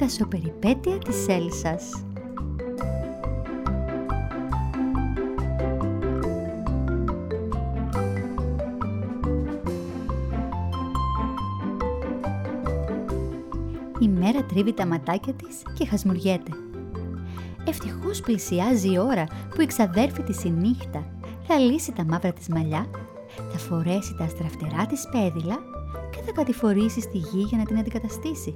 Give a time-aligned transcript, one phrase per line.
[0.00, 2.04] Η μεγάλη δασοπεριπέτεια της Έλσας.
[14.00, 16.50] Η μέρα τρίβει τα ματάκια της και χασμουριέται.
[17.64, 19.24] Ευτυχώς πλησιάζει η ώρα
[19.54, 21.04] που η ξαδέρφη της η νύχτα
[21.46, 22.86] θα λύσει τα μαύρα της μαλλιά,
[23.52, 25.58] θα φορέσει τα στραφτερά της πέδιλα
[26.10, 28.52] και θα κατηφορήσει στη γη για να την αντικαταστήσει.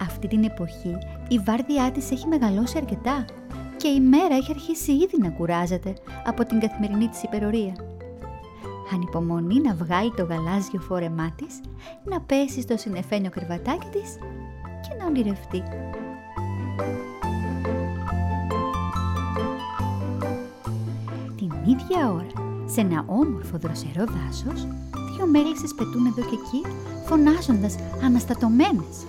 [0.00, 0.98] Αυτή την εποχή
[1.28, 3.24] η βάρδιά της έχει μεγαλώσει αρκετά
[3.76, 5.94] και η μέρα έχει αρχίσει ήδη να κουράζεται
[6.26, 7.74] από την καθημερινή της υπερορία.
[8.92, 11.60] Ανυπομονεί να βγάλει το γαλάζιο φόρεμά της,
[12.04, 14.16] να πέσει στο συνεφένιο κρεβατάκι της
[14.82, 15.62] και να ονειρευτεί.
[21.36, 24.66] Την ίδια ώρα, σε ένα όμορφο δροσερό δάσος,
[25.16, 26.74] δύο μέλισσες πετούν εδώ και εκεί,
[27.06, 29.06] φωνάζοντας αναστατωμένες.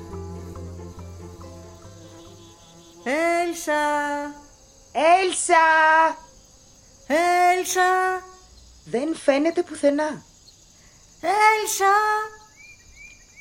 [3.68, 4.36] Έλσα!
[4.92, 6.18] Έλσα!
[7.08, 8.22] Έλσα!
[8.86, 10.24] Δεν φαίνεται πουθενά.
[11.22, 11.96] Έλσα!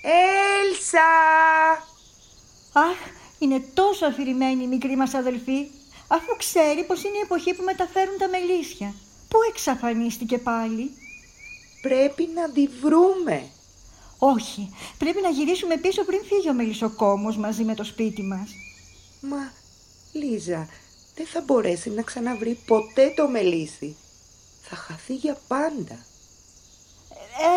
[0.03, 1.11] Έλσα!
[2.73, 2.97] Αχ,
[3.39, 5.71] είναι τόσο αφηρημένη η μικρή μας αδελφή,
[6.09, 8.95] αφού ξέρει πως είναι η εποχή που μεταφέρουν τα μελίσια.
[9.29, 10.91] Πού εξαφανίστηκε πάλι;
[11.83, 13.51] Πρέπει να τη βρούμε.
[14.19, 18.51] Όχι, πρέπει να γυρίσουμε πίσω πριν φύγει ο μελισσοκόμος μαζί με το σπίτι μας.
[19.21, 19.53] Μα,
[20.15, 20.69] Λίζα,
[21.15, 23.97] δεν θα μπορέσει να ξαναβρει ποτέ το μελίσι.
[24.63, 26.07] Θα χαθεί για πάντα.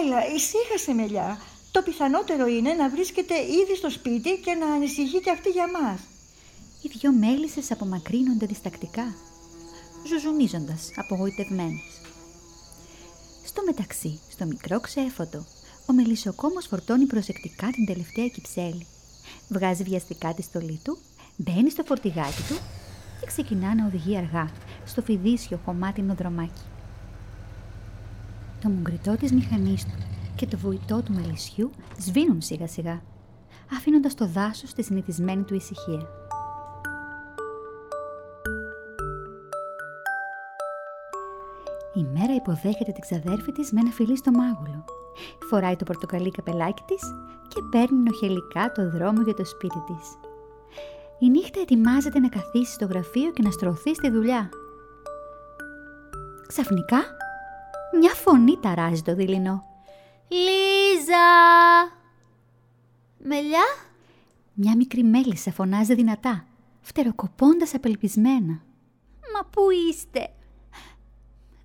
[0.01, 1.41] Έλα, ησύχασε μελιά.
[1.71, 5.99] Το πιθανότερο είναι να βρίσκεται ήδη στο σπίτι και να ανησυχεί και αυτή για μας.
[6.81, 9.15] Οι δυο μέλισσες απομακρύνονται διστακτικά,
[10.07, 12.01] ζουζουνίζοντας απογοητευμένες.
[13.45, 15.45] Στο μεταξύ, στο μικρό ξέφωτο,
[15.85, 18.87] ο μελισσοκόμος φορτώνει προσεκτικά την τελευταία κυψέλη.
[19.49, 20.97] Βγάζει βιαστικά τη στολή του,
[21.37, 22.55] μπαίνει στο φορτηγάκι του
[23.19, 24.49] και ξεκινά να οδηγεί αργά
[24.85, 26.61] στο φιδίσιο χωμάτινο δρομάκι.
[28.61, 29.97] Το μουγκριτό της μηχανής του
[30.35, 33.01] και το βουητό του μελισσιού σβήνουν σιγά σιγά,
[33.71, 36.07] αφήνοντας το δάσος στη συνηθισμένη του ησυχία.
[41.93, 44.85] Η μέρα υποδέχεται την ξαδέρφη της με ένα φιλί στο μάγουλο.
[45.49, 47.01] Φοράει το πορτοκαλί καπελάκι της
[47.47, 50.26] και παίρνει νοχελικά το δρόμο για το σπίτι της.
[51.19, 54.49] Η νύχτα ετοιμάζεται να καθίσει στο γραφείο και να στρωθεί στη δουλειά.
[56.47, 56.97] Ξαφνικά,
[57.99, 59.63] μια φωνή ταράζει το δειλινό.
[60.27, 61.25] «Λίζα!»
[63.17, 63.65] «Μελιά;»
[64.53, 66.45] Μια μικρή μέλισσα φωνάζει δυνατά,
[66.81, 68.61] φτεροκοπώντας απελπισμένα.
[69.33, 70.29] «Μα πού είστε;»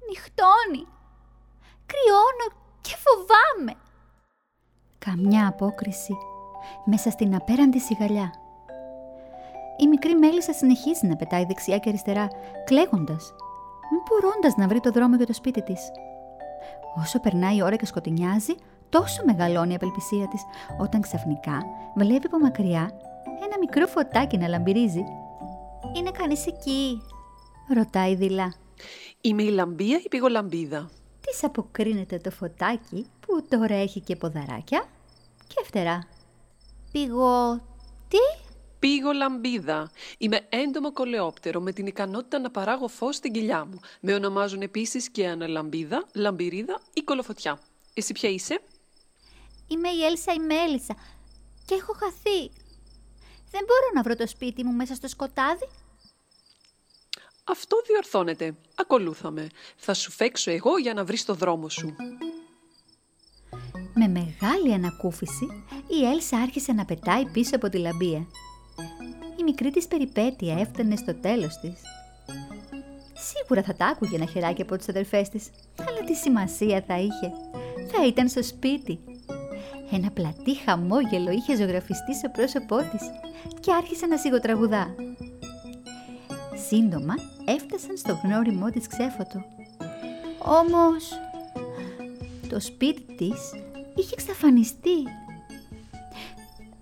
[0.09, 0.87] «Νυχτώνει!
[1.87, 3.75] Κρυώνω και φοβάμαι!»
[4.99, 6.13] Καμιά απόκριση
[6.85, 8.42] μέσα στην απέραντη σιγαλιά.
[9.77, 12.29] Η μικρή μέλισσα συνεχίζει να πετάει δεξιά και αριστερά,
[12.65, 13.35] κλαίγοντας,
[13.91, 15.81] μη μπορώντας να βρει το δρόμο για το σπίτι της.
[16.97, 18.55] Όσο περνάει η ώρα και σκοτεινιάζει,
[18.89, 20.43] τόσο μεγαλώνει η απελπισία της,
[20.81, 21.63] όταν ξαφνικά
[21.97, 22.91] βλέπει από μακριά
[23.45, 25.05] ένα μικρό φωτάκι να λαμπυρίζει.
[25.97, 27.03] «Είναι κανείς εκεί»
[27.75, 28.55] ρωτάει δειλά.
[29.21, 30.91] Είμαι η λαμπία ή πηγολαμπίδα.
[31.21, 34.85] Της αποκρίνεται το φωτάκι που τώρα έχει και ποδαράκια
[35.47, 36.07] και φτερά.
[36.93, 37.61] «Πηγω...
[38.09, 38.19] τι»
[38.83, 39.91] Πήγω λαμπίδα.
[40.19, 43.81] Είμαι έντομο κολεόπτερο με την ικανότητα να παράγω φως στην κοιλιά μου.
[44.01, 47.61] Με ονομάζουν επίσης και αναλαμπίδα, λαμπυρίδα ή κολοφωτιά.
[47.95, 48.61] Εσύ ποια είσαι;
[49.69, 50.95] Είμαι η Έλσα η Μέλισσα
[51.67, 52.51] και έχω χαθεί.
[53.51, 55.69] Δεν μπορώ να βρω το σπίτι μου μέσα στο σκοτάδι.
[57.45, 58.57] Αυτό διορθώνεται.
[58.75, 59.49] Ακολούθαμε.
[59.77, 61.97] Θα σου φέξω εγώ για να βρεις το δρόμο σου.
[63.95, 65.47] Με μεγάλη ανακούφιση,
[65.87, 68.27] η Έλσα άρχισε να πετάει πίσω από τη λαμπία.
[69.41, 71.81] Η μικρή της περιπέτεια έφτανε στο τέλος της.
[73.15, 75.51] Σίγουρα θα τα άκουγε ένα χεράκι από τις αδερφές της,
[75.89, 77.33] αλλά τι σημασία θα είχε.
[77.93, 78.99] Θα ήταν στο σπίτι.
[79.91, 83.01] Ένα πλατή χαμόγελο είχε ζωγραφιστεί στο πρόσωπό της
[83.61, 84.95] και άρχισε να σιγοτραγουδά.
[86.69, 87.15] Σύντομα
[87.45, 89.45] έφτασαν στο γνώριμό της ξέφωτο.
[90.39, 91.09] Όμως,
[92.49, 93.53] το σπίτι της
[93.97, 95.03] είχε εξαφανιστεί.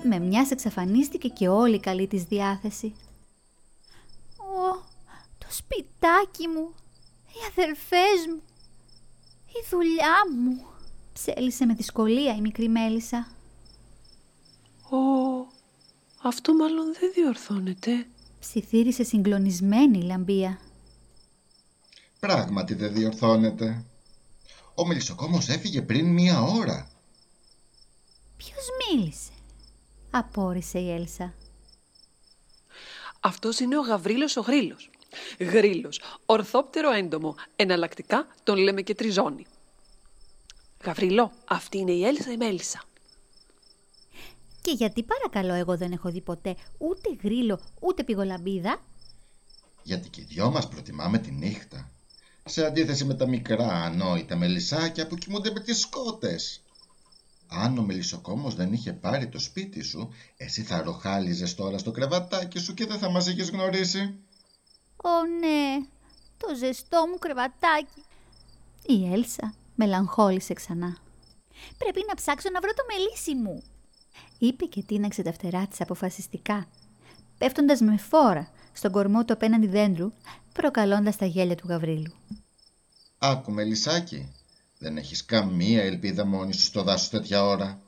[0.02, 2.94] Με μιας εξαφανίστηκε και όλη η καλή της διάθεση.
[4.37, 4.82] «Ω,
[5.38, 6.75] το σπιτάκι μου,
[7.26, 8.43] οι αδερφές μου,
[9.47, 10.64] η δουλειά μου»,
[11.12, 13.29] ψέλισε με δυσκολία η μικρή μέλισσα.
[14.91, 14.97] Ω,
[16.23, 18.06] αυτό μάλλον δεν διορθώνεται.
[18.41, 20.58] Ψιθύρισε συγκλονισμένη η λαμπία.
[22.20, 23.85] Πράγματι δεν διορθώνεται.
[24.75, 26.91] Ο μελισσοκόμος έφυγε πριν μία ώρα.
[28.37, 29.31] Ποιος μίλησε.
[30.10, 31.34] Απόρρισε η Έλσα.
[33.20, 34.90] Αυτός είναι ο Γαβρίλος ο Γρίλος.
[35.38, 39.46] Γρίλος, ορθόπτερο έντομο, εναλλακτικά τον λέμε και τριζόνι.
[40.84, 42.82] Γαβρίλο, αυτή είναι η Έλσα η Μέλισσα.
[44.60, 48.82] Και γιατί παρακαλώ εγώ δεν έχω δει ποτέ ούτε γρίλο ούτε πηγολαμπίδα.
[49.82, 51.90] Γιατί και οι δυο μας προτιμάμε τη νύχτα.
[52.44, 56.62] Σε αντίθεση με τα μικρά ανόητα μελισσάκια που κοιμούνται με τις σκότες.
[57.52, 62.58] Αν ο μελισσοκόμος δεν είχε πάρει το σπίτι σου, εσύ θα ροχάλιζες τώρα στο κρεβατάκι
[62.58, 64.19] σου και δεν θα μας είχες γνωρίσει.
[64.97, 65.87] Ω ναι,
[66.37, 68.05] το ζεστό μου κρεβατάκι.
[68.87, 70.97] Η Έλσα μελαγχόλησε ξανά.
[71.79, 73.62] Πρέπει να ψάξω να βρω το μελίσι μου,
[74.38, 76.69] είπε και τίναξε τα φτερά της αποφασιστικά,
[77.38, 80.12] πέφτοντας με φόρα στον κορμό του απέναντι δέντρου,
[80.53, 82.12] προκαλώντας τα γέλια του Γαβρίλου.
[83.19, 84.32] Άκου μελισσάκι,
[84.82, 87.81] δεν έχεις καμία ελπίδα μόνη σου στο δάσος τέτοια ώρα.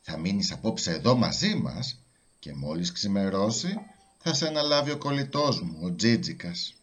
[0.00, 1.98] Θα μείνεις απόψε εδώ μαζί μας
[2.38, 3.78] και μόλις ξημερώσει
[4.18, 6.74] θα σε αναλάβει ο κολλητός μου, ο Τζίτζικας.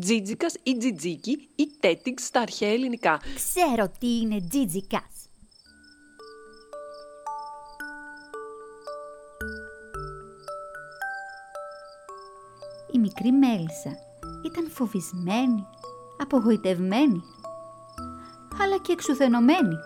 [0.00, 3.20] Τζίτζικας ή τζιτζίκι ή τέτιξ στα αρχαία ελληνικά.
[3.34, 5.28] Ξέρω τι είναι τζίτζικας.
[12.92, 13.96] Η μικρή μέλισσα
[14.46, 15.66] ήταν φοβισμένη,
[16.18, 17.22] απογοητευμένη,
[18.60, 19.76] αλλά και εξουθενωμένη,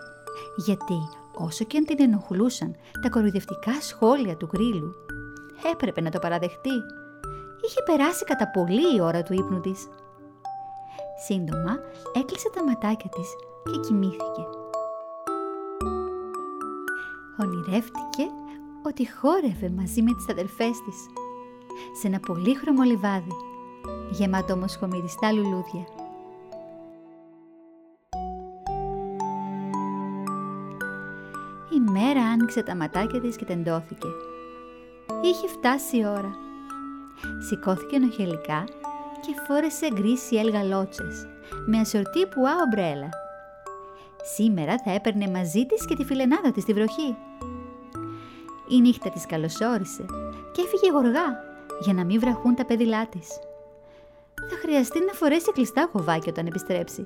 [0.55, 0.99] γιατί
[1.33, 4.93] όσο και αν την ενοχλούσαν τα κοροϊδευτικά σχόλια του γρίλου,
[5.71, 6.75] έπρεπε να το παραδεχτεί.
[7.65, 9.87] Είχε περάσει κατά πολύ η ώρα του ύπνου της.
[11.25, 11.79] Σύντομα
[12.13, 13.29] έκλεισε τα ματάκια της
[13.71, 14.43] και κοιμήθηκε.
[17.41, 18.25] Ονειρεύτηκε
[18.83, 20.97] ότι χόρευε μαζί με τις αδερφές της
[21.99, 23.31] σε ένα πολύχρωμο λιβάδι,
[24.09, 26.06] γεμάτο όμως χωμυριστά λουλούδια.
[32.37, 34.07] Άνοιξε τα ματάκια της και τεντώθηκε.
[35.21, 36.35] Είχε φτάσει η ώρα.
[37.47, 38.63] Σηκώθηκε ενοχελικά
[39.21, 41.27] και φόρεσε γκρίσι ελγαλότσες
[41.65, 43.09] με ασορτή πουά ομπρέλα.
[44.35, 47.15] Σήμερα θα έπαιρνε μαζί της και τη φιλενάδα της στη βροχή.
[48.69, 50.05] Η νύχτα της καλωσόρισε
[50.51, 51.27] και έφυγε γοργά
[51.79, 53.27] για να μην βραχούν τα πέδιλά της.
[54.49, 57.03] Θα χρειαστεί να φορέσει κλειστά χοβάκια όταν επιστρέψει.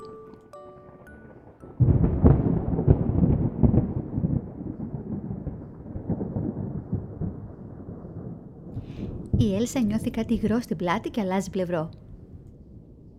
[9.41, 11.89] Η Έλσα νιώθει κάτι υγρό στην πλάτη και αλλάζει πλευρό.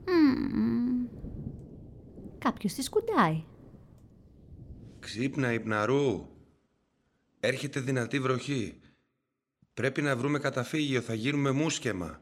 [0.05, 1.09] Mm.
[2.39, 3.45] Κάποιος τη σκουντάει.
[4.99, 6.27] Ξύπνα, υπναρού.
[7.41, 8.81] Έρχεται δυνατή βροχή.
[9.75, 12.21] Πρέπει να βρούμε καταφύγιο, θα γίνουμε μουσκεμα.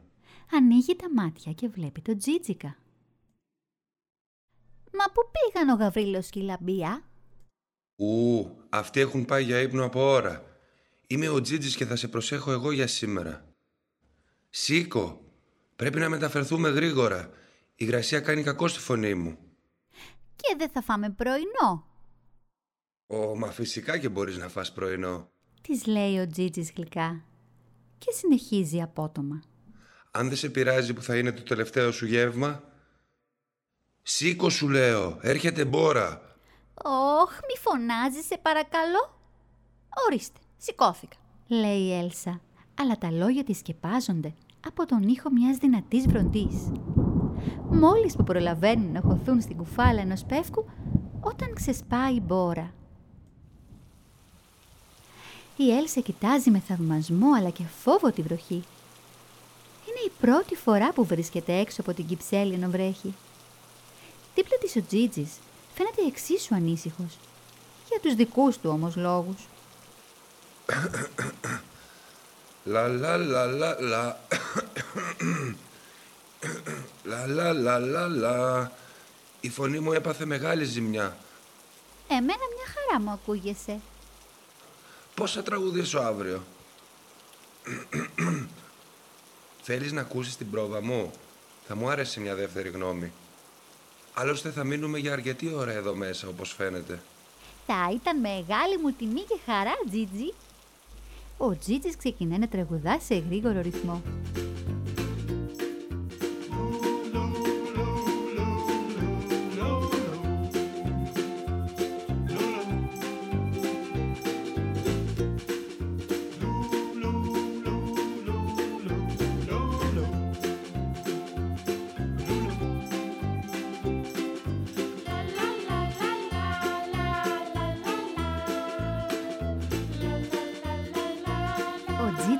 [0.51, 2.77] Ανοίγει τα μάτια και βλέπει τον Τζίτζικα.
[4.91, 7.03] Μα πού πήγαν ο Γαβρίλος και η Λαμπία;
[7.95, 10.43] Ου, αυτοί έχουν πάει για ύπνο από ώρα.
[11.07, 13.50] Είμαι ο Τζίτζης και θα σε προσέχω εγώ για σήμερα.
[14.53, 15.21] Σήκω,
[15.75, 17.29] πρέπει να μεταφερθούμε γρήγορα.
[17.75, 19.37] Η γρασία κάνει κακό στη φωνή μου.
[20.35, 21.87] Και δεν θα φάμε πρωινό.
[23.07, 25.29] Ω, μα φυσικά και μπορείς να φας πρωινό.
[25.61, 27.23] Της λέει ο Τζίτζης γλυκά
[27.97, 29.43] και συνεχίζει απότομα.
[30.11, 32.63] Αν δεν σε πειράζει που θα είναι το τελευταίο σου γεύμα.
[34.01, 36.35] Σήκω σου λέω, έρχεται μπόρα.
[37.21, 39.19] Όχ, μη φωνάζεις σε παρακαλώ.
[40.07, 42.41] Ορίστε, σηκώθηκα, λέει η Έλσα,
[42.81, 44.33] αλλά τα λόγια της σκεπάζονται
[44.67, 46.71] από τον ήχο μιας δυνατής βροντής.
[47.69, 50.65] Μόλις που προλαβαίνουν να χωθούν στην κουφάλα ενός πεύκου,
[51.21, 52.73] όταν ξεσπάει η μπόρα.
[55.57, 58.63] Η Έλσα κοιτάζει με θαυμασμό αλλά και φόβο τη βροχή.
[59.87, 63.13] Είναι η πρώτη φορά που βρίσκεται έξω από την Κυψέλη ενώ βρέχει.
[64.35, 65.31] Δίπλα της ο Τζίτζης
[65.73, 67.17] φαίνεται εξίσου ανήσυχος.
[67.89, 69.47] Για τους δικούς του όμως λόγους.
[72.71, 74.19] Λα λα λα λα λα
[77.03, 78.71] Λα λα λα λα λα
[79.39, 81.17] Η φωνή μου έπαθε μεγάλη ζημιά.
[82.07, 82.23] Εμένα
[82.55, 83.79] μια χαρά μου ακούγεσαι.
[85.15, 86.43] Πώς θα τραγουδήσω αύριο;
[89.61, 91.11] Θέλεις να ακούσεις την πρόβα μου;
[91.67, 93.11] Θα μου άρεσε μια δεύτερη γνώμη.
[94.13, 97.01] Άλλωστε θα μείνουμε για αρκετή ώρα εδώ μέσα όπως φαίνεται.
[97.67, 100.33] Θα ήταν μεγάλη μου τιμή και χαρά, Τζίτζι.
[101.43, 104.01] Ο Τζίτζης ξεκινάει να τραγουδά σε γρήγορο ρυθμό.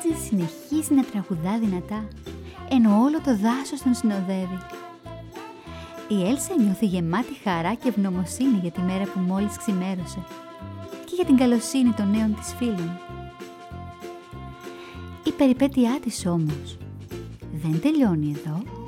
[0.01, 2.07] Τζίτζι συνεχίζει να τραγουδά δυνατά,
[2.69, 4.59] ενώ όλο το δάσος τον συνοδεύει.
[6.07, 10.23] Η Έλσα νιώθει γεμάτη χαρά και ευγνωμοσύνη για τη μέρα που μόλις ξημέρωσε
[11.05, 12.99] και για την καλοσύνη των νέων της φίλων.
[15.23, 16.77] Η περιπέτειά της όμως
[17.51, 18.80] δεν τελειώνει εδώ.